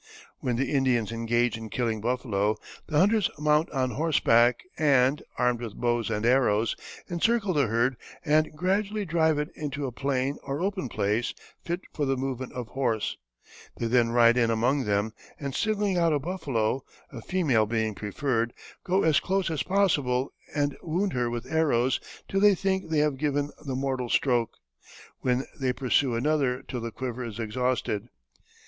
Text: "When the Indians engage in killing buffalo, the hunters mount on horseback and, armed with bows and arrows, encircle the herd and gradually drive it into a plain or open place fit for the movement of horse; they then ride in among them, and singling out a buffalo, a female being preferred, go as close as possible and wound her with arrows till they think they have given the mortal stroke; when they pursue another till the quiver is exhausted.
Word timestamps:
"When 0.39 0.55
the 0.55 0.71
Indians 0.71 1.11
engage 1.11 1.57
in 1.59 1.69
killing 1.69 2.01
buffalo, 2.01 2.57
the 2.87 2.97
hunters 2.97 3.29
mount 3.37 3.69
on 3.69 3.91
horseback 3.91 4.63
and, 4.75 5.21
armed 5.37 5.61
with 5.61 5.75
bows 5.75 6.09
and 6.09 6.25
arrows, 6.25 6.75
encircle 7.07 7.53
the 7.53 7.67
herd 7.67 7.97
and 8.25 8.51
gradually 8.53 9.05
drive 9.05 9.37
it 9.37 9.51
into 9.55 9.85
a 9.85 9.91
plain 9.91 10.39
or 10.41 10.59
open 10.59 10.89
place 10.89 11.35
fit 11.63 11.81
for 11.93 12.07
the 12.07 12.17
movement 12.17 12.51
of 12.53 12.69
horse; 12.69 13.15
they 13.77 13.85
then 13.85 14.09
ride 14.09 14.37
in 14.37 14.49
among 14.49 14.85
them, 14.85 15.13
and 15.39 15.53
singling 15.53 15.99
out 15.99 16.13
a 16.13 16.17
buffalo, 16.17 16.83
a 17.11 17.21
female 17.21 17.67
being 17.67 17.93
preferred, 17.93 18.53
go 18.83 19.03
as 19.03 19.19
close 19.19 19.51
as 19.51 19.61
possible 19.61 20.33
and 20.55 20.75
wound 20.81 21.13
her 21.13 21.29
with 21.29 21.45
arrows 21.45 21.99
till 22.27 22.39
they 22.39 22.55
think 22.55 22.89
they 22.89 22.97
have 22.97 23.17
given 23.19 23.51
the 23.67 23.75
mortal 23.75 24.09
stroke; 24.09 24.57
when 25.19 25.45
they 25.59 25.71
pursue 25.71 26.15
another 26.15 26.63
till 26.63 26.81
the 26.81 26.89
quiver 26.89 27.23
is 27.23 27.37
exhausted. 27.37 28.07